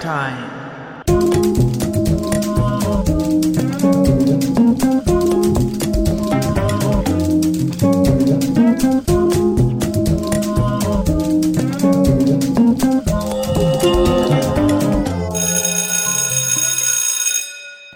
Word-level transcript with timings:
Time. 0.00 0.60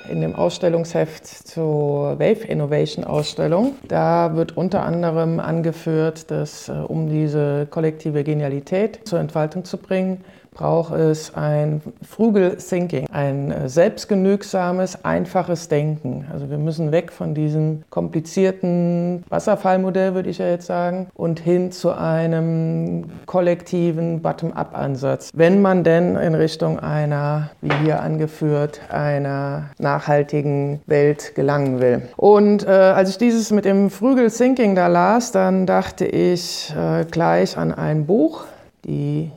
in 0.09 0.21
dem 0.21 0.35
Ausstellungsheft 0.35 1.34
zur 1.55 2.19
Wave 2.19 2.47
Innovation 2.49 3.05
Ausstellung. 3.05 3.77
Da 3.87 4.35
wird 4.35 4.57
unter 4.57 4.83
anderem 4.83 5.39
angeführt, 5.39 6.31
dass 6.31 6.69
äh, 6.69 6.73
um 6.73 7.09
diese 7.09 7.67
kollektive 7.71 8.25
Genialität 8.25 9.01
zur 9.05 9.21
Entfaltung 9.21 9.65
zu 9.65 9.79
bringen, 9.79 10.25
braucht 10.55 10.95
es 10.95 11.35
ein 11.35 11.83
Frugal 12.09 12.57
Thinking, 12.57 13.07
ein 13.13 13.51
äh, 13.51 13.69
selbstgenügsames, 13.69 15.05
einfaches 15.05 15.69
Denken. 15.69 16.27
Also 16.33 16.49
wir 16.49 16.59
müssen 16.59 16.93
weg 16.93 17.13
von 17.13 17.35
diesem 17.35 17.83
komplizierten 17.91 19.25
Wasserfallmodell, 19.29 20.15
würde 20.15 20.31
ich 20.31 20.39
ja 20.39 20.49
jetzt 20.49 20.67
sagen, 20.67 21.09
und 21.15 21.41
hin 21.41 21.73
zu 21.73 21.91
einem 21.91 23.05
kollektiven 23.27 24.23
Bottom-up-Ansatz. 24.23 25.31
Wenn 25.35 25.61
man 25.61 25.85
denn 25.85 26.17
in 26.17 26.35
Richtung 26.35 26.79
einer, 26.79 27.51
wie 27.61 27.75
hier 27.83 28.01
angeführt, 28.01 28.81
einer 28.89 29.71
nachhaltigen 29.79 30.81
Welt 30.87 31.35
gelangen 31.45 31.79
will. 31.81 32.09
Und 32.17 32.67
äh, 32.67 32.71
als 32.71 33.11
ich 33.11 33.19
dieses 33.19 33.51
mit 33.51 33.67
dem 33.67 33.91
Frugal 33.91 34.31
Thinking 34.31 34.75
da 34.75 34.87
las, 34.87 35.31
dann 35.31 35.67
dachte 35.67 36.07
ich 36.07 36.75
äh, 36.75 37.05
gleich 37.05 37.59
an 37.59 37.73
ein 37.73 38.07
Buch, 38.07 38.45
die 38.87 39.31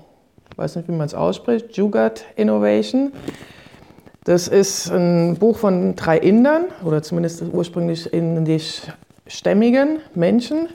ich 0.49 0.58
weiß 0.58 0.77
nicht, 0.77 0.88
wie 0.88 0.94
man 0.94 1.05
es 1.05 1.14
ausspricht, 1.14 1.75
Jugat 1.77 2.23
Innovation. 2.36 3.11
Das 4.23 4.47
ist 4.47 4.89
ein 4.89 5.36
Buch 5.38 5.58
von 5.58 5.95
drei 5.95 6.17
Indern 6.17 6.66
oder 6.83 7.03
zumindest 7.03 7.44
ursprünglich 7.53 8.11
indischstämmigen 8.11 9.99
Menschen, 10.16 10.69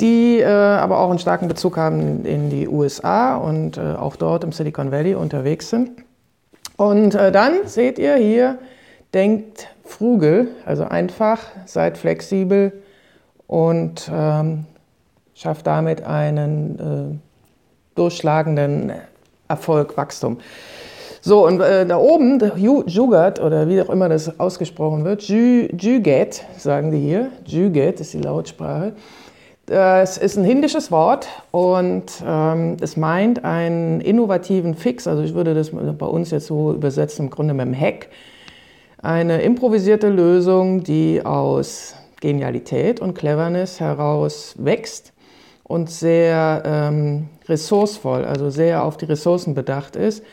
die 0.00 0.40
äh, 0.40 0.46
aber 0.46 0.98
auch 0.98 1.10
einen 1.10 1.18
starken 1.18 1.46
Bezug 1.46 1.76
haben 1.76 2.24
in 2.24 2.50
die 2.50 2.66
USA 2.66 3.36
und 3.36 3.76
äh, 3.76 3.94
auch 3.94 4.16
dort 4.16 4.44
im 4.44 4.52
Silicon 4.52 4.90
Valley 4.90 5.14
unterwegs 5.14 5.70
sind. 5.70 6.07
Und 6.78 7.16
äh, 7.16 7.32
dann 7.32 7.66
seht 7.66 7.98
ihr 7.98 8.14
hier, 8.14 8.58
denkt 9.12 9.66
frugal, 9.84 10.46
also 10.64 10.84
einfach, 10.84 11.40
seid 11.66 11.98
flexibel 11.98 12.72
und 13.48 14.08
ähm, 14.14 14.64
schafft 15.34 15.66
damit 15.66 16.04
einen 16.04 16.78
äh, 16.78 17.96
durchschlagenden 17.96 18.92
Erfolg, 19.48 19.96
Wachstum. 19.96 20.38
So, 21.20 21.44
und 21.44 21.60
äh, 21.60 21.84
da 21.84 21.96
oben, 21.96 22.40
Jugat, 22.56 23.40
oder 23.40 23.68
wie 23.68 23.82
auch 23.82 23.90
immer 23.90 24.08
das 24.08 24.38
ausgesprochen 24.38 25.04
wird, 25.04 25.22
Juget, 25.24 26.44
sagen 26.58 26.92
die 26.92 27.00
hier, 27.00 27.32
Juget 27.44 27.98
ist 28.00 28.14
die 28.14 28.20
Lautsprache. 28.20 28.92
Das 29.68 30.16
ist 30.16 30.38
ein 30.38 30.44
hindisches 30.44 30.90
Wort 30.90 31.28
und 31.50 32.04
ähm, 32.26 32.78
es 32.80 32.96
meint 32.96 33.44
einen 33.44 34.00
innovativen 34.00 34.74
Fix, 34.74 35.06
also 35.06 35.22
ich 35.22 35.34
würde 35.34 35.52
das 35.52 35.72
bei 35.72 36.06
uns 36.06 36.30
jetzt 36.30 36.46
so 36.46 36.72
übersetzen, 36.72 37.26
im 37.26 37.30
Grunde 37.30 37.52
mit 37.52 37.66
dem 37.66 37.78
Hack. 37.78 38.08
Eine 39.02 39.42
improvisierte 39.42 40.08
Lösung, 40.08 40.84
die 40.84 41.20
aus 41.22 41.94
Genialität 42.22 43.00
und 43.00 43.12
Cleverness 43.12 43.78
heraus 43.78 44.54
wächst 44.56 45.12
und 45.64 45.90
sehr 45.90 46.62
ähm, 46.64 47.28
ressourcevoll, 47.46 48.24
also 48.24 48.48
sehr 48.48 48.82
auf 48.82 48.96
die 48.96 49.04
Ressourcen 49.04 49.54
bedacht 49.54 49.96
ist. 49.96 50.24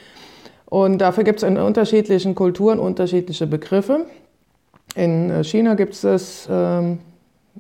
Und 0.65 0.99
dafür 0.99 1.25
gibt 1.25 1.39
es 1.39 1.43
in 1.43 1.57
unterschiedlichen 1.57 2.35
Kulturen 2.35 2.79
unterschiedliche 2.79 3.47
Begriffe. 3.47 4.05
In 4.95 5.29
äh, 5.29 5.43
China 5.43 5.73
gibt 5.75 5.93
es 5.93 6.01
das, 6.01 6.47
ähm, 6.49 6.99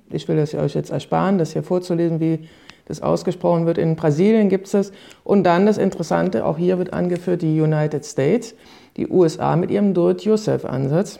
ich 0.09 0.27
will 0.27 0.37
das 0.37 0.53
euch 0.53 0.75
jetzt 0.75 0.91
ersparen, 0.91 1.37
das 1.37 1.53
hier 1.53 1.63
vorzulesen, 1.63 2.19
wie 2.19 2.47
das 2.85 3.01
ausgesprochen 3.01 3.65
wird. 3.65 3.77
In 3.77 3.95
Brasilien 3.95 4.49
gibt 4.49 4.67
es 4.67 4.71
das. 4.71 4.91
Und 5.23 5.43
dann 5.43 5.65
das 5.65 5.77
Interessante, 5.77 6.45
auch 6.45 6.57
hier 6.57 6.77
wird 6.77 6.93
angeführt, 6.93 7.41
die 7.41 7.59
United 7.59 8.05
States, 8.05 8.55
die 8.97 9.07
USA 9.07 9.55
mit 9.55 9.71
ihrem 9.71 9.93
Do-it-yourself-Ansatz. 9.93 11.19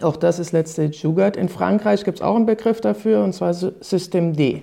Auch 0.00 0.16
das 0.16 0.38
ist 0.38 0.52
letztlich 0.52 1.02
Jugat. 1.02 1.36
In 1.36 1.48
Frankreich 1.48 2.04
gibt 2.04 2.18
es 2.18 2.22
auch 2.22 2.36
einen 2.36 2.46
Begriff 2.46 2.80
dafür, 2.80 3.22
und 3.24 3.34
zwar 3.34 3.52
System 3.52 4.34
D. 4.34 4.62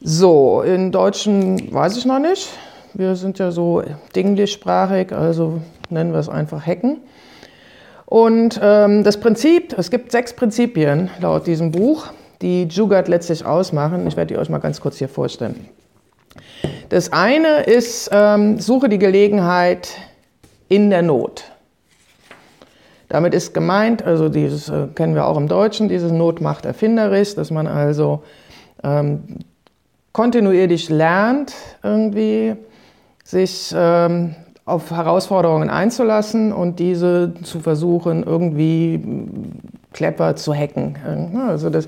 So, 0.00 0.62
in 0.62 0.90
Deutschen 0.90 1.72
weiß 1.72 1.96
ich 1.96 2.04
noch 2.04 2.18
nicht. 2.18 2.48
Wir 2.94 3.14
sind 3.16 3.38
ja 3.38 3.52
so 3.52 3.82
englischsprachig, 4.14 5.12
also 5.12 5.60
nennen 5.88 6.12
wir 6.12 6.18
es 6.18 6.28
einfach 6.28 6.66
Hacken. 6.66 6.98
Und 8.12 8.60
ähm, 8.62 9.04
das 9.04 9.18
Prinzip, 9.18 9.74
es 9.78 9.90
gibt 9.90 10.12
sechs 10.12 10.34
Prinzipien 10.34 11.08
laut 11.22 11.46
diesem 11.46 11.70
Buch, 11.70 12.08
die 12.42 12.64
Jugat 12.64 13.08
letztlich 13.08 13.46
ausmachen. 13.46 14.06
Ich 14.06 14.18
werde 14.18 14.34
die 14.34 14.38
euch 14.38 14.50
mal 14.50 14.58
ganz 14.58 14.82
kurz 14.82 14.98
hier 14.98 15.08
vorstellen. 15.08 15.66
Das 16.90 17.10
eine 17.14 17.62
ist, 17.62 18.10
ähm, 18.12 18.60
suche 18.60 18.90
die 18.90 18.98
Gelegenheit 18.98 19.96
in 20.68 20.90
der 20.90 21.00
Not. 21.00 21.44
Damit 23.08 23.32
ist 23.32 23.54
gemeint, 23.54 24.02
also 24.02 24.28
dieses 24.28 24.68
äh, 24.68 24.88
kennen 24.94 25.14
wir 25.14 25.26
auch 25.26 25.38
im 25.38 25.48
Deutschen, 25.48 25.88
dieses 25.88 26.12
Not 26.12 26.42
macht 26.42 26.66
erfinderisch, 26.66 27.34
dass 27.34 27.50
man 27.50 27.66
also 27.66 28.22
ähm, 28.84 29.38
kontinuierlich 30.12 30.90
lernt, 30.90 31.54
irgendwie 31.82 32.56
sich 33.24 33.72
ähm, 33.74 34.34
auf 34.64 34.90
Herausforderungen 34.90 35.70
einzulassen 35.70 36.52
und 36.52 36.78
diese 36.78 37.34
zu 37.42 37.60
versuchen, 37.60 38.22
irgendwie 38.22 39.00
clever 39.92 40.36
zu 40.36 40.54
hacken. 40.54 40.96
Also 41.48 41.68
das, 41.68 41.86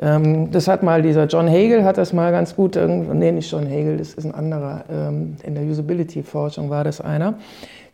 ähm, 0.00 0.50
das 0.50 0.68
hat 0.68 0.82
mal 0.82 1.00
dieser 1.00 1.24
John 1.24 1.48
Hagel 1.48 1.84
hat 1.84 1.96
das 1.96 2.12
mal 2.12 2.32
ganz 2.32 2.54
gut, 2.54 2.76
nee, 2.76 3.32
nicht 3.32 3.50
John 3.50 3.66
Hagel, 3.66 3.96
das 3.96 4.14
ist 4.14 4.24
ein 4.24 4.34
anderer, 4.34 4.84
ähm, 4.90 5.36
in 5.42 5.54
der 5.54 5.64
Usability-Forschung 5.64 6.68
war 6.68 6.84
das 6.84 7.00
einer, 7.00 7.34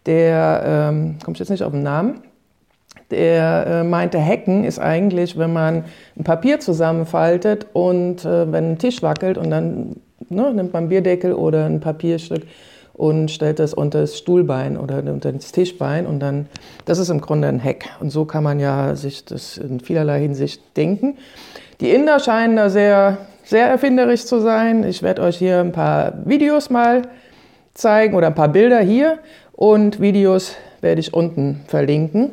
der, 0.07 0.63
ähm, 0.67 1.17
komme 1.25 1.35
ich 1.35 1.39
jetzt 1.39 1.51
nicht 1.51 1.63
auf 1.63 1.73
den 1.73 1.85
Namen, 1.85 2.23
der 3.13 3.67
äh, 3.67 3.85
meinte, 3.85 4.21
Hacken 4.25 4.65
ist 4.65 4.81
eigentlich, 4.81 5.39
wenn 5.39 5.53
man 5.53 5.85
ein 6.19 6.25
Papier 6.25 6.59
zusammenfaltet 6.59 7.67
und 7.73 8.25
äh, 8.25 8.51
wenn 8.51 8.73
ein 8.73 8.79
Tisch 8.79 9.03
wackelt 9.03 9.39
und 9.39 9.51
dann 9.51 9.97
ne, 10.29 10.53
nimmt 10.53 10.73
man 10.73 10.85
einen 10.85 10.89
Bierdeckel 10.89 11.35
oder 11.35 11.67
ein 11.67 11.81
Papierstück 11.81 12.43
und 13.03 13.33
stellt 13.33 13.59
das 13.59 13.75
unter 13.75 14.03
das 14.03 14.17
Stuhlbein 14.17 14.77
oder 14.79 14.99
unter 14.99 15.33
das 15.33 15.51
Tischbein 15.51 16.07
und 16.07 16.21
dann, 16.21 16.47
das 16.85 17.01
ist 17.01 17.09
im 17.09 17.21
Grunde 17.21 17.49
ein 17.49 17.63
Hack. 17.63 17.87
Und 17.99 18.11
so 18.11 18.27
kann 18.27 18.45
man 18.45 18.61
ja 18.61 18.95
sich 18.95 19.25
das 19.25 19.57
in 19.57 19.81
vielerlei 19.81 20.21
Hinsicht 20.21 20.63
denken. 20.77 21.19
Die 21.81 21.91
Inder 21.91 22.21
scheinen 22.21 22.55
da 22.55 22.71
sehr, 22.71 23.19
sehr 23.43 23.67
erfinderisch 23.67 24.25
zu 24.25 24.39
sein. 24.39 24.85
Ich 24.85 25.03
werde 25.03 25.23
euch 25.23 25.37
hier 25.37 25.59
ein 25.59 25.73
paar 25.73 26.13
Videos 26.27 26.71
mal 26.71 27.03
zeigen 27.75 28.15
oder 28.15 28.29
ein 28.29 28.37
paar 28.37 28.51
Bilder 28.51 28.79
hier 28.79 29.19
und 29.51 30.01
Videos 30.01 30.55
werde 30.81 31.01
ich 31.01 31.13
unten 31.13 31.63
verlinken. 31.67 32.31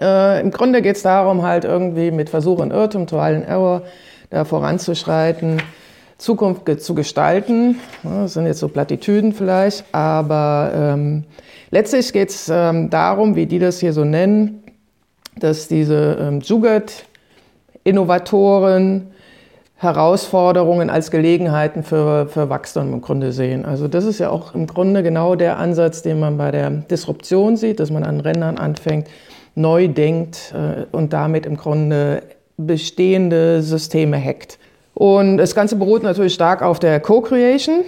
Äh, 0.00 0.40
Im 0.40 0.52
Grunde 0.52 0.80
geht 0.80 0.96
es 0.96 1.02
darum, 1.02 1.42
halt 1.42 1.66
irgendwie 1.66 2.10
mit 2.12 2.30
Versuch 2.30 2.60
und 2.60 2.70
Irrtum, 2.70 3.06
Trial 3.06 3.34
and 3.34 3.46
Error, 3.46 3.82
da 4.30 4.46
voranzuschreiten, 4.46 5.60
Zukunft 6.18 6.80
zu 6.80 6.94
gestalten. 6.94 7.80
Das 8.02 8.34
sind 8.34 8.44
jetzt 8.46 8.60
so 8.60 8.68
Plattitüden 8.68 9.32
vielleicht, 9.32 9.84
aber 9.92 10.70
ähm, 10.74 11.24
letztlich 11.70 12.12
geht 12.12 12.28
es 12.30 12.48
ähm, 12.48 12.90
darum, 12.90 13.34
wie 13.36 13.46
die 13.46 13.58
das 13.58 13.80
hier 13.80 13.92
so 13.92 14.04
nennen, 14.04 14.62
dass 15.38 15.68
diese 15.68 16.16
ähm, 16.20 16.40
Juget-Innovatoren 16.40 19.08
Herausforderungen 19.78 20.88
als 20.88 21.10
Gelegenheiten 21.10 21.82
für, 21.82 22.28
für 22.28 22.48
Wachstum 22.48 22.94
im 22.94 23.02
Grunde 23.02 23.30
sehen. 23.32 23.66
Also 23.66 23.88
das 23.88 24.06
ist 24.06 24.18
ja 24.18 24.30
auch 24.30 24.54
im 24.54 24.66
Grunde 24.66 25.02
genau 25.02 25.34
der 25.34 25.58
Ansatz, 25.58 26.00
den 26.00 26.18
man 26.18 26.38
bei 26.38 26.50
der 26.50 26.70
Disruption 26.70 27.58
sieht, 27.58 27.78
dass 27.78 27.90
man 27.90 28.02
an 28.02 28.20
Rändern 28.20 28.56
anfängt, 28.56 29.08
neu 29.54 29.88
denkt 29.88 30.54
äh, 30.54 30.86
und 30.92 31.12
damit 31.12 31.44
im 31.44 31.58
Grunde 31.58 32.22
bestehende 32.56 33.62
Systeme 33.62 34.18
hackt. 34.18 34.58
Und 34.98 35.36
das 35.36 35.54
Ganze 35.54 35.76
beruht 35.76 36.02
natürlich 36.02 36.32
stark 36.32 36.62
auf 36.62 36.78
der 36.78 37.00
Co-Creation, 37.00 37.84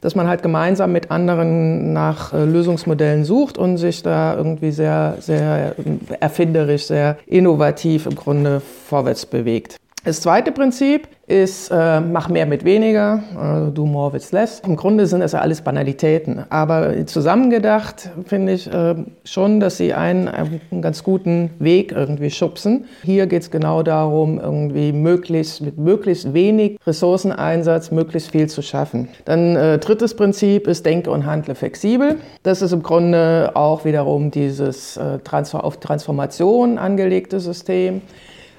dass 0.00 0.14
man 0.14 0.28
halt 0.28 0.42
gemeinsam 0.42 0.92
mit 0.92 1.10
anderen 1.10 1.92
nach 1.92 2.32
äh, 2.32 2.42
Lösungsmodellen 2.42 3.24
sucht 3.24 3.58
und 3.58 3.76
sich 3.76 4.02
da 4.02 4.34
irgendwie 4.34 4.70
sehr, 4.70 5.16
sehr 5.20 5.74
erfinderisch, 6.20 6.86
sehr 6.86 7.18
innovativ 7.26 8.06
im 8.06 8.14
Grunde 8.14 8.60
vorwärts 8.60 9.26
bewegt. 9.26 9.76
Das 10.08 10.22
zweite 10.22 10.52
Prinzip 10.52 11.06
ist, 11.26 11.70
äh, 11.70 12.00
mach 12.00 12.30
mehr 12.30 12.46
mit 12.46 12.64
weniger, 12.64 13.22
also 13.36 13.70
do 13.70 13.84
more 13.84 14.10
with 14.10 14.32
less. 14.32 14.60
Im 14.60 14.74
Grunde 14.74 15.06
sind 15.06 15.20
das 15.20 15.32
ja 15.32 15.40
alles 15.40 15.60
Banalitäten, 15.60 16.46
aber 16.48 17.04
zusammengedacht 17.04 18.08
finde 18.24 18.54
ich 18.54 18.72
äh, 18.72 18.94
schon, 19.24 19.60
dass 19.60 19.76
sie 19.76 19.92
einen, 19.92 20.28
einen 20.28 20.80
ganz 20.80 21.04
guten 21.04 21.50
Weg 21.58 21.92
irgendwie 21.92 22.30
schubsen. 22.30 22.86
Hier 23.02 23.26
geht 23.26 23.42
es 23.42 23.50
genau 23.50 23.82
darum, 23.82 24.40
irgendwie 24.40 24.92
möglichst 24.92 25.60
mit 25.60 25.76
möglichst 25.76 26.32
wenig 26.32 26.78
Ressourceneinsatz 26.86 27.90
möglichst 27.90 28.30
viel 28.30 28.48
zu 28.48 28.62
schaffen. 28.62 29.10
Dann 29.26 29.56
äh, 29.56 29.76
drittes 29.76 30.16
Prinzip 30.16 30.66
ist, 30.66 30.86
denke 30.86 31.10
und 31.10 31.26
handle 31.26 31.54
flexibel. 31.54 32.16
Das 32.44 32.62
ist 32.62 32.72
im 32.72 32.82
Grunde 32.82 33.50
auch 33.52 33.84
wiederum 33.84 34.30
dieses 34.30 34.96
äh, 34.96 35.18
Transfer 35.18 35.64
auf 35.64 35.80
Transformation 35.80 36.78
angelegte 36.78 37.40
System. 37.40 38.00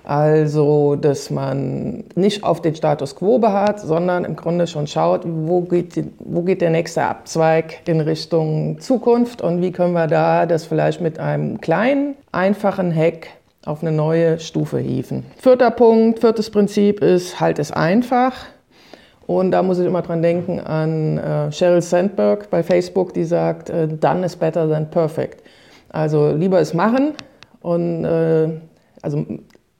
Also, 0.09 0.95
dass 0.95 1.29
man 1.29 2.03
nicht 2.15 2.43
auf 2.43 2.63
den 2.63 2.73
Status 2.73 3.15
quo 3.15 3.37
beharrt, 3.37 3.79
sondern 3.79 4.25
im 4.25 4.35
Grunde 4.35 4.65
schon 4.65 4.87
schaut, 4.87 5.21
wo 5.23 5.61
geht, 5.61 6.03
wo 6.17 6.41
geht 6.41 6.61
der 6.61 6.71
nächste 6.71 7.03
Abzweig 7.03 7.87
in 7.87 8.01
Richtung 8.01 8.79
Zukunft 8.79 9.43
und 9.43 9.61
wie 9.61 9.71
können 9.71 9.93
wir 9.93 10.07
da 10.07 10.47
das 10.47 10.65
vielleicht 10.65 10.99
mit 10.99 11.19
einem 11.19 11.61
kleinen, 11.61 12.15
einfachen 12.31 12.91
Hack 12.91 13.27
auf 13.67 13.83
eine 13.83 13.91
neue 13.91 14.39
Stufe 14.39 14.79
hieven. 14.79 15.25
Vierter 15.37 15.69
Punkt, 15.69 16.21
viertes 16.21 16.49
Prinzip 16.49 17.03
ist, 17.03 17.39
halt 17.39 17.59
es 17.59 17.71
einfach. 17.71 18.33
Und 19.27 19.51
da 19.51 19.61
muss 19.61 19.77
ich 19.77 19.85
immer 19.85 20.01
dran 20.01 20.23
denken 20.23 20.59
an 20.59 21.19
äh, 21.19 21.51
Sheryl 21.51 21.83
Sandberg 21.83 22.49
bei 22.49 22.63
Facebook, 22.63 23.13
die 23.13 23.25
sagt, 23.25 23.69
äh, 23.69 23.87
done 23.87 24.25
is 24.25 24.35
better 24.35 24.67
than 24.67 24.89
perfect. 24.89 25.43
Also 25.89 26.31
lieber 26.31 26.59
es 26.59 26.73
machen 26.73 27.13
und 27.61 28.05
äh, 28.05 28.49
also 29.03 29.23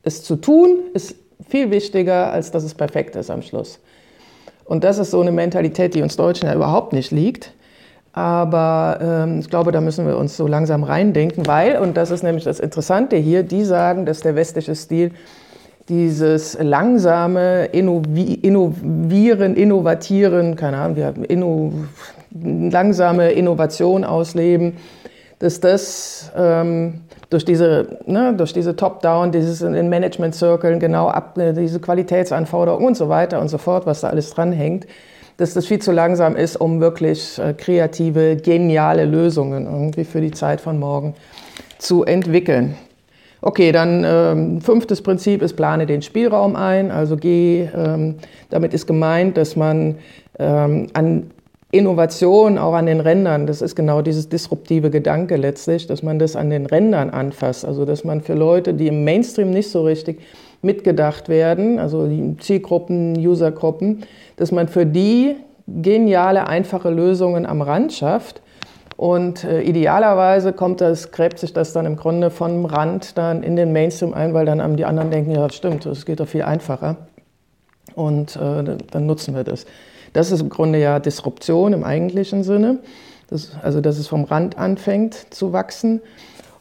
es 0.04 0.24
zu 0.24 0.36
tun 0.36 0.80
ist 0.94 1.16
viel 1.48 1.72
wichtiger, 1.72 2.32
als 2.32 2.52
dass 2.52 2.64
es 2.64 2.74
perfekt 2.74 3.16
ist 3.16 3.30
am 3.30 3.42
Schluss. 3.42 3.80
Und 4.66 4.84
das 4.84 5.00
ist 5.00 5.12
so 5.12 5.22
eine 5.22 5.32
Mentalität, 5.32 5.96
die 5.96 6.02
uns 6.02 6.16
Deutschen 6.16 6.48
ja 6.48 6.54
überhaupt 6.54 6.94
nicht 6.94 7.12
liegt. 7.12 7.54
Aber 8.14 9.00
ähm, 9.02 9.40
ich 9.40 9.50
glaube, 9.50 9.72
da 9.72 9.82
müssen 9.82 10.06
wir 10.06 10.18
uns 10.18 10.36
so 10.36 10.48
langsam 10.48 10.84
reindenken, 10.84 11.48
weil, 11.48 11.78
und 11.78 11.96
das 11.96 12.12
ist 12.12 12.24
nämlich 12.24 12.44
das 12.44 12.60
Interessante 12.60 13.16
hier, 13.16 13.44
die 13.44 13.64
sagen, 13.64 14.06
dass 14.06 14.22
der 14.22 14.36
westliche 14.36 14.76
Stil 14.76 15.12
dieses 15.90 16.58
langsame 16.62 17.66
Innovi 17.66 18.34
Innovieren, 18.36 19.56
Innovatieren, 19.56 20.56
keine 20.56 20.78
Ahnung, 20.78 20.98
wir 20.98 21.06
haben 21.06 21.24
Inno 21.24 21.74
langsame 22.32 23.32
Innovation 23.32 24.04
ausleben, 24.04 24.78
dass 25.40 25.60
das 25.62 26.32
ähm, 26.38 27.02
durch 27.30 27.46
diese, 27.46 28.00
ne, 28.06 28.34
durch 28.36 28.54
diese 28.54 28.76
Top-Down, 28.76 29.32
dieses 29.32 29.62
in 29.62 29.90
Management-Circlen 29.90 30.80
genau 30.80 31.08
ab, 31.08 31.38
äh, 31.38 31.54
diese 31.54 31.80
Qualitätsanforderungen 31.80 32.88
und 32.88 32.98
so 32.98 33.10
weiter 33.10 33.40
und 33.40 33.48
so 33.48 33.58
fort, 33.58 33.86
was 33.86 34.02
da 34.02 34.10
alles 34.10 34.32
dranhängt, 34.32 34.86
dass 35.38 35.54
das 35.54 35.66
viel 35.66 35.80
zu 35.80 35.94
langsam 35.94 36.36
ist, 36.36 36.58
um 36.58 36.82
wirklich 36.82 37.40
äh, 37.40 37.54
kreative, 37.54 38.36
geniale 38.36 39.06
Lösungen 39.06 39.66
irgendwie 39.66 40.04
für 40.04 40.20
die 40.22 40.32
Zeit 40.32 40.60
von 40.60 40.78
morgen 40.78 41.16
zu 41.78 42.04
entwickeln. 42.04 42.76
Okay, 43.42 43.72
dann 43.72 44.04
ähm, 44.06 44.60
fünftes 44.60 45.02
Prinzip 45.02 45.42
ist, 45.42 45.56
plane 45.56 45.86
den 45.86 46.02
Spielraum 46.02 46.58
ein. 46.58 46.92
Also 46.92 47.16
geh, 47.16 47.70
ähm, 47.74 48.16
damit 48.50 48.74
ist 48.74 48.86
gemeint, 48.86 49.38
dass 49.38 49.56
man 49.56 49.96
ähm, 50.38 50.88
an 50.92 51.32
Innovation 51.72 52.58
auch 52.58 52.74
an 52.74 52.88
den 52.88 53.00
Rändern, 53.00 53.46
das 53.46 53.62
ist 53.62 53.76
genau 53.76 54.02
dieses 54.02 54.28
disruptive 54.28 54.90
Gedanke 54.90 55.36
letztlich, 55.36 55.86
dass 55.86 56.02
man 56.02 56.18
das 56.18 56.36
an 56.36 56.50
den 56.50 56.66
Rändern 56.66 57.12
anfasst. 57.12 57.64
Also 57.64 57.86
dass 57.86 58.04
man 58.04 58.22
für 58.22 58.34
Leute, 58.34 58.74
die 58.74 58.88
im 58.88 59.04
Mainstream 59.04 59.52
nicht 59.52 59.70
so 59.70 59.84
richtig 59.84 60.20
mitgedacht 60.64 61.30
werden, 61.30 61.78
also 61.78 62.10
Zielgruppen, 62.40 63.16
Usergruppen, 63.18 64.04
dass 64.36 64.52
man 64.52 64.68
für 64.68 64.88
die 64.88 65.36
geniale, 65.68 66.48
einfache 66.48 66.90
Lösungen 66.90 67.46
am 67.46 67.62
Rand 67.62 67.94
schafft. 67.94 68.42
Und 68.98 69.44
äh, 69.44 69.62
idealerweise 69.62 70.52
kommt 70.52 70.82
das, 70.82 71.12
gräbt 71.12 71.40
sich 71.40 71.54
das 71.54 71.72
dann 71.72 71.86
im 71.86 71.96
Grunde 71.96 72.32
vom 72.32 72.66
Rand 72.66 73.18
dann 73.18 73.44
in 73.44 73.56
den 73.56 73.72
Mainstream 73.72 74.14
ein, 74.14 74.34
weil 74.34 74.46
dann 74.46 74.76
die 74.76 74.86
anderen 74.86 75.12
denken, 75.12 75.32
ja 75.32 75.50
stimmt, 75.52 75.86
das 75.86 76.06
geht 76.06 76.20
doch 76.20 76.28
viel 76.28 76.42
einfacher. 76.42 76.98
Und 77.96 78.36
äh, 78.36 78.78
dann 78.92 79.06
nutzen 79.06 79.36
wir 79.36 79.44
das. 79.44 79.66
Das 80.14 80.32
ist 80.32 80.42
im 80.42 80.50
Grunde 80.50 80.80
ja 80.80 81.00
Disruption 81.00 81.74
im 81.74 81.84
eigentlichen 81.84 82.44
Sinne, 82.44 82.80
das, 83.30 83.52
also 83.62 83.82
dass 83.82 83.98
es 83.98 84.08
vom 84.08 84.24
Rand 84.24 84.58
anfängt 84.58 85.34
zu 85.34 85.54
wachsen. 85.54 86.02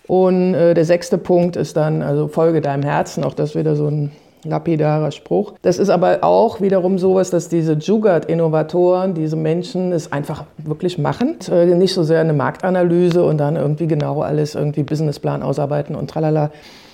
Und 0.06 0.55
äh, 0.55 0.75
der 0.75 0.85
sechste 0.85 1.19
Punkt 1.19 1.56
ist 1.56 1.77
dann, 1.77 2.03
also 2.03 2.29
folge 2.29 2.61
deinem 2.61 2.83
Herzen, 2.83 3.25
auch 3.25 3.35
das 3.35 3.55
wieder 3.55 3.77
so 3.77 3.89
ein 3.89 4.12
lapidarer 4.45 5.11
Spruch. 5.11 5.55
Das 5.62 5.79
ist 5.79 5.91
aber 5.91 6.19
auch 6.23 6.61
wiederum 6.61 6.99
sowas, 6.99 7.31
dass 7.31 7.49
diese 7.49 7.75
Jugaad-Innovatoren, 7.75 9.15
diese 9.15 9.37
Menschen 9.37 9.93
es 9.93 10.12
einfach 10.12 10.44
wirklich 10.59 10.99
machen. 10.99 11.37
Äh, 11.51 11.67
nicht 11.67 11.94
so 11.94 12.03
sehr 12.03 12.21
eine 12.21 12.33
Marktanalyse 12.33 13.25
und 13.25 13.39
dann 13.39 13.56
irgendwie 13.56 13.87
genau 13.87 14.23
alles 14.23 14.55
irgendwie 14.55 14.83
Businessplan 14.83 15.43
ausarbeiten 15.43 15.94
und 15.94 16.11
tralala, 16.11 16.51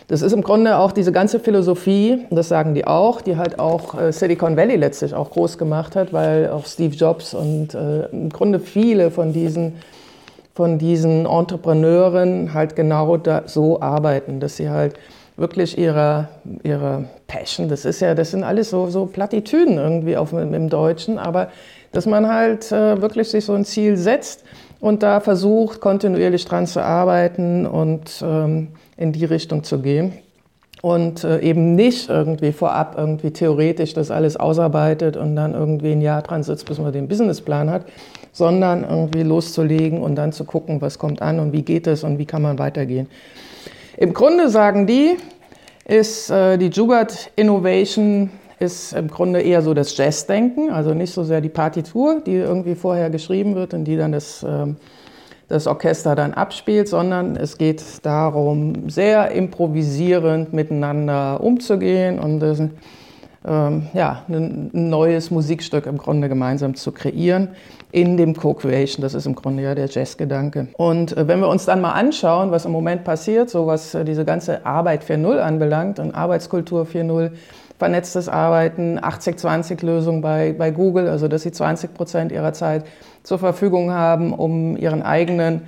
das 0.09 0.21
ist 0.21 0.33
im 0.33 0.43
Grunde 0.43 0.79
auch 0.79 0.93
diese 0.93 1.13
ganze 1.13 1.41
Philosophie, 1.41 2.27
das 2.31 2.49
sagen 2.49 2.75
die 2.75 2.87
auch, 2.87 3.23
die 3.23 3.37
halt 3.37 3.59
auch 3.59 3.99
äh, 3.99 4.13
Silicon 4.13 4.57
Valley 4.57 4.77
letztlich 4.77 5.15
auch 5.15 5.31
groß 5.31 5.57
gemacht 5.57 5.97
hat, 5.97 6.13
weil 6.13 6.51
auch 6.51 6.67
Steve 6.67 6.95
Jobs 6.95 7.33
und 7.33 7.75
äh, 7.75 8.07
im 8.07 8.29
Grunde 8.29 8.61
viele 8.61 9.11
von 9.11 9.33
diesen, 9.33 9.75
von 10.55 10.79
diesen 10.79 11.25
Entrepreneuren 11.25 12.53
halt 12.53 12.77
genau 12.77 13.17
da, 13.17 13.45
so 13.47 13.81
arbeiten, 13.81 14.41
dass 14.41 14.57
sie 14.57 14.69
halt 14.69 14.95
wirklich 15.37 15.79
ihre, 15.79 16.29
ihre 16.63 17.05
Passion, 17.27 17.69
das 17.69 17.85
ist 17.85 18.01
ja, 18.01 18.15
das 18.15 18.31
sind 18.31 18.45
alles 18.45 18.71
so, 18.71 18.89
so 18.89 19.07
Plattitüden 19.07 19.79
irgendwie 19.79 20.17
auf, 20.17 20.33
im 20.33 20.69
Deutschen, 20.69 21.19
aber 21.19 21.49
dass 21.93 22.07
man 22.07 22.29
halt 22.29 22.71
äh, 22.73 23.01
wirklich 23.01 23.31
sich 23.31 23.45
so 23.45 23.55
ein 23.55 23.65
Ziel 23.65 23.97
setzt 23.97 24.45
und 24.85 25.03
da 25.03 25.21
versucht, 25.21 25.81
kontinuierlich 25.81 26.45
dran 26.45 26.67
zu 26.67 26.85
arbeiten 26.85 27.65
und 27.65 28.23
ähm, 28.23 28.69
in 28.99 29.13
die 29.13 29.25
Richtung 29.25 29.65
zu 29.65 29.79
gehen. 29.81 30.13
Und 30.83 31.25
äh, 31.25 31.41
eben 31.41 31.75
nicht 31.75 32.11
irgendwie 32.11 32.53
vorab 32.53 32.95
irgendwie 32.99 33.31
theoretisch 33.31 33.95
das 33.95 34.11
alles 34.11 34.37
ausarbeitet 34.37 35.17
und 35.17 35.37
dann 35.37 35.55
irgendwie 35.55 35.93
ein 35.93 36.03
Jahr 36.03 36.21
dran 36.21 36.43
sitzt, 36.43 36.67
bis 36.67 36.79
man 36.79 36.93
den 36.93 37.09
Businessplan 37.09 37.71
hat, 37.71 37.87
sondern 38.33 38.85
irgendwie 38.85 39.23
loszulegen 39.23 40.03
und 40.03 40.17
dann 40.17 40.33
zu 40.33 40.45
gucken, 40.45 40.83
was 40.83 40.99
kommt 40.99 41.23
an 41.23 41.41
und 41.41 41.55
wie 41.55 41.63
geht 41.63 41.87
es 41.87 42.05
und 42.05 42.19
wie 42.19 42.27
kann 42.27 42.43
man 42.43 42.59
weitergehen. 42.59 43.09
Im 43.97 44.13
Grunde 44.13 44.51
sagen 44.51 44.87
die, 44.87 45.17
ist 45.87 46.29
äh, 46.29 46.59
die 46.59 46.69
Jugat 46.69 47.31
Innovation 47.37 48.29
ist 48.65 48.93
im 48.93 49.09
Grunde 49.09 49.41
eher 49.41 49.63
so 49.63 49.75
das 49.75 49.97
Jazzdenken, 49.97 50.71
also 50.71 50.95
nicht 50.95 51.13
so 51.13 51.23
sehr 51.23 51.41
die 51.41 51.49
Partitur, 51.49 52.21
die 52.25 52.35
irgendwie 52.35 52.75
vorher 52.75 53.11
geschrieben 53.11 53.55
wird 53.55 53.75
und 53.75 53.85
die 53.85 53.97
dann 53.97 54.13
das, 54.13 54.45
ähm, 54.49 54.77
das 55.49 55.67
Orchester 55.67 56.15
dann 56.15 56.33
abspielt, 56.35 56.89
sondern 56.89 57.37
es 57.37 57.59
geht 57.59 57.83
darum, 58.03 58.89
sehr 58.89 59.31
improvisierend 59.31 60.53
miteinander 60.53 61.41
umzugehen 61.43 62.19
und 62.19 62.41
das, 62.41 62.61
ähm, 63.47 63.89
ja, 63.93 64.23
ein 64.29 64.71
neues 64.73 65.31
Musikstück 65.31 65.87
im 65.87 65.99
Grunde 65.99 66.29
gemeinsam 66.29 66.75
zu 66.75 66.93
kreieren 66.93 67.49
in 67.93 68.17
dem 68.17 68.35
Co-Creation. 68.35 69.03
Das 69.03 69.15
ist 69.15 69.27
im 69.27 69.35
Grunde 69.35 69.63
ja 69.63 69.75
der 69.75 69.87
Jazzgedanke. 69.87 70.69
Und 70.79 71.17
äh, 71.17 71.29
wenn 71.29 71.41
wir 71.41 71.49
uns 71.49 71.67
dann 71.67 71.81
mal 71.81 71.93
anschauen, 71.93 72.51
was 72.51 72.65
im 72.65 72.73
Moment 72.73 73.05
passiert, 73.05 73.51
so 73.51 73.67
was 73.67 73.95
äh, 73.95 74.05
diese 74.05 74.25
ganze 74.25 74.65
Arbeit 74.65 75.05
4.0 75.05 75.39
anbelangt 75.39 75.99
und 75.99 76.15
Arbeitskultur 76.15 76.87
4.0, 76.87 77.33
vernetztes 77.79 78.29
Arbeiten, 78.29 78.99
80-20-Lösung 78.99 80.21
bei, 80.21 80.55
bei 80.57 80.71
Google, 80.71 81.09
also 81.09 81.29
dass 81.29 81.43
sie 81.43 81.53
20 81.53 81.95
Prozent 81.95 82.33
ihrer 82.33 82.53
Zeit 82.53 82.85
zur 83.23 83.39
Verfügung 83.39 83.91
haben, 83.91 84.33
um 84.33 84.77
ihren 84.77 85.03
eigenen 85.03 85.63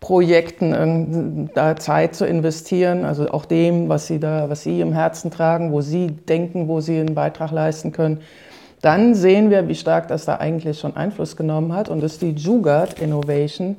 Projekten 0.00 1.50
da 1.54 1.76
Zeit 1.76 2.14
zu 2.14 2.24
investieren, 2.26 3.04
also 3.04 3.30
auch 3.30 3.44
dem, 3.44 3.88
was 3.88 4.06
sie 4.06 4.18
da, 4.18 4.48
was 4.48 4.62
sie 4.62 4.80
im 4.80 4.94
Herzen 4.94 5.30
tragen, 5.30 5.72
wo 5.72 5.82
sie 5.82 6.08
denken, 6.08 6.68
wo 6.68 6.80
sie 6.80 6.98
einen 6.98 7.14
Beitrag 7.14 7.50
leisten 7.50 7.92
können. 7.92 8.20
Dann 8.80 9.14
sehen 9.14 9.50
wir, 9.50 9.68
wie 9.68 9.74
stark 9.74 10.08
das 10.08 10.24
da 10.24 10.36
eigentlich 10.36 10.78
schon 10.78 10.96
Einfluss 10.96 11.36
genommen 11.36 11.74
hat 11.74 11.90
und 11.90 12.02
dass 12.02 12.18
die 12.18 12.30
Jugaad 12.30 12.98
Innovation 12.98 13.76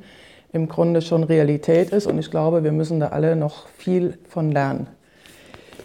im 0.53 0.67
Grunde 0.67 1.01
schon 1.01 1.23
Realität 1.23 1.89
ist. 1.89 2.05
Und 2.05 2.19
ich 2.19 2.29
glaube, 2.29 2.63
wir 2.63 2.71
müssen 2.71 2.99
da 2.99 3.07
alle 3.07 3.35
noch 3.35 3.67
viel 3.69 4.19
von 4.29 4.51
lernen. 4.51 4.85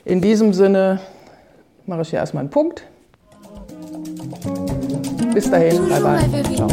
In 0.05 0.21
diesem 0.21 0.53
Sinne 0.53 1.01
mache 1.87 2.03
ich 2.03 2.11
hier 2.11 2.19
erstmal 2.19 2.43
einen 2.43 2.51
Punkt. 2.51 2.83
Bis 5.35 5.51
dahin, 5.51 5.89
bye 5.89 6.01
bye. 6.01 6.45
Ciao. 6.55 6.69